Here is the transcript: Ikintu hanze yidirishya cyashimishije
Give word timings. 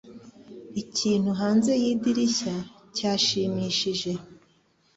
Ikintu 0.81 1.29
hanze 1.39 1.71
yidirishya 1.83 2.55
cyashimishije 2.95 4.11